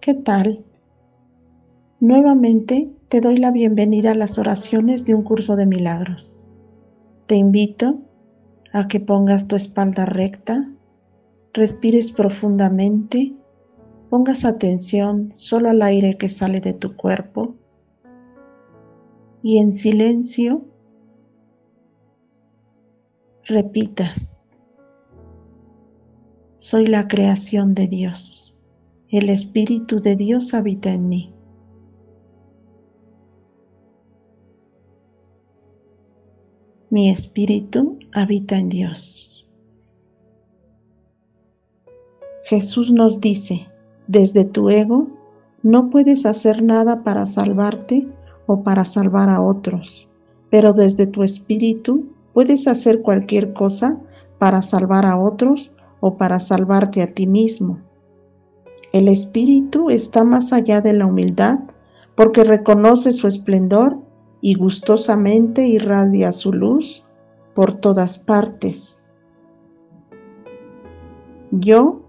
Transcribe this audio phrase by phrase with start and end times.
[0.00, 0.64] ¿Qué tal?
[1.98, 6.40] Nuevamente te doy la bienvenida a las oraciones de un curso de milagros.
[7.26, 7.98] Te invito
[8.72, 10.70] a que pongas tu espalda recta,
[11.52, 13.34] respires profundamente,
[14.08, 17.56] pongas atención solo al aire que sale de tu cuerpo
[19.42, 20.64] y en silencio
[23.46, 24.50] repitas,
[26.58, 28.47] soy la creación de Dios.
[29.10, 31.32] El Espíritu de Dios habita en mí.
[36.90, 39.48] Mi espíritu habita en Dios.
[42.44, 43.66] Jesús nos dice,
[44.08, 45.08] desde tu ego
[45.62, 48.06] no puedes hacer nada para salvarte
[48.46, 50.06] o para salvar a otros,
[50.50, 53.98] pero desde tu espíritu puedes hacer cualquier cosa
[54.38, 57.87] para salvar a otros o para salvarte a ti mismo.
[58.98, 61.60] El espíritu está más allá de la humildad
[62.16, 63.96] porque reconoce su esplendor
[64.40, 67.04] y gustosamente irradia su luz
[67.54, 69.08] por todas partes.
[71.52, 72.00] Yo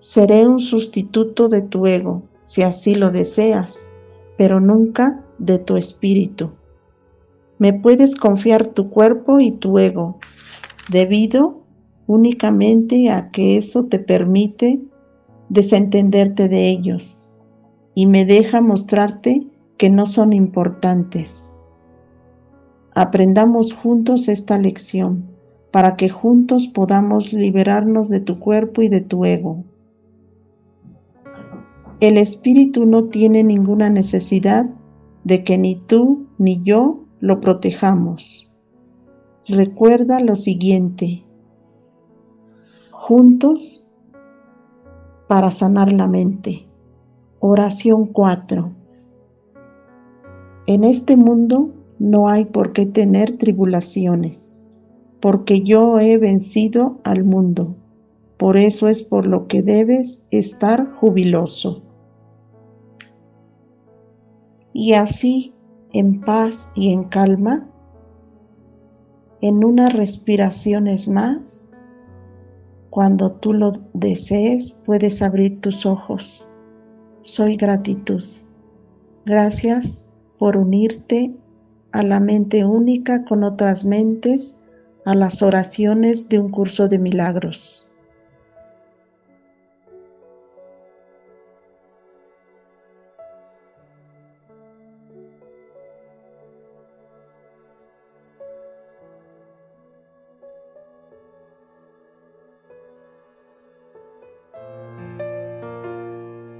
[0.00, 3.92] seré un sustituto de tu ego, si así lo deseas,
[4.36, 6.50] pero nunca de tu espíritu.
[7.60, 10.16] Me puedes confiar tu cuerpo y tu ego,
[10.90, 11.60] debido
[12.08, 14.80] únicamente a que eso te permite
[15.48, 17.32] desentenderte de ellos
[17.94, 19.46] y me deja mostrarte
[19.78, 21.64] que no son importantes.
[22.94, 25.26] Aprendamos juntos esta lección
[25.70, 29.64] para que juntos podamos liberarnos de tu cuerpo y de tu ego.
[32.00, 34.68] El espíritu no tiene ninguna necesidad
[35.24, 38.50] de que ni tú ni yo lo protejamos.
[39.48, 41.24] Recuerda lo siguiente.
[42.90, 43.85] Juntos
[45.28, 46.66] para sanar la mente.
[47.40, 48.72] Oración 4.
[50.66, 54.64] En este mundo no hay por qué tener tribulaciones,
[55.20, 57.74] porque yo he vencido al mundo.
[58.36, 61.82] Por eso es por lo que debes estar jubiloso.
[64.72, 65.54] Y así,
[65.92, 67.70] en paz y en calma,
[69.40, 71.65] en unas respiraciones más,
[72.96, 76.48] cuando tú lo desees, puedes abrir tus ojos.
[77.20, 78.24] Soy gratitud.
[79.26, 81.36] Gracias por unirte
[81.92, 84.62] a la mente única con otras mentes,
[85.04, 87.85] a las oraciones de un curso de milagros.